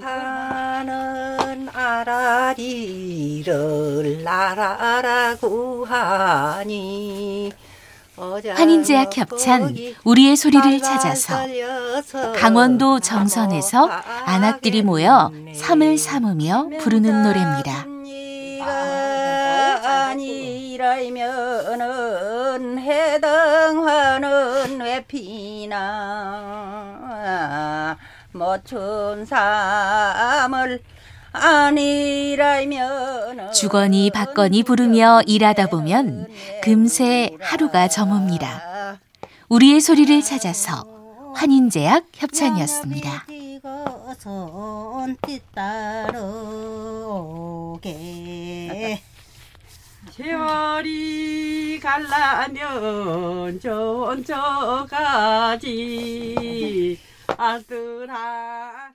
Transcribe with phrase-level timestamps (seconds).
[0.00, 3.44] 타는 아라리를
[4.24, 7.52] 나라라고 하니
[8.54, 11.46] 환인제약 협찬 우리의 소리를 찾아서
[12.36, 13.88] 강원도 정선에서
[14.24, 17.86] 안악들이 모여 삼을 삼으며 부르는 노래입니다.
[21.80, 26.59] 아니라면은 해당화는 왜 피나
[28.32, 30.80] 모춘 삼을
[31.32, 32.72] 아니라면
[33.52, 36.26] 주거니 받거니 부르며 일하다 보면
[36.62, 38.98] 금세 하루가 저뭅니다.
[39.48, 40.84] 우리의 소리를 찾아서
[41.34, 43.26] 환인제약 협찬이었습니다.
[50.10, 54.40] 세월이 갈라면 전저가지
[57.38, 58.94] 아들아